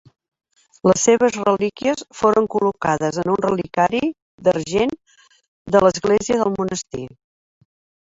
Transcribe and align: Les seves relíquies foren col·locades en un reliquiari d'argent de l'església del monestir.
Les 0.91 1.03
seves 1.09 1.37
relíquies 1.41 2.01
foren 2.21 2.49
col·locades 2.57 3.21
en 3.25 3.31
un 3.35 3.39
reliquiari 3.49 4.03
d'argent 4.51 4.97
de 5.77 5.87
l'església 5.89 6.43
del 6.45 6.61
monestir. 6.61 7.09